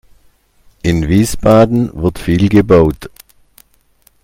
[0.81, 3.07] In Wiesbaden wird viel gebaut.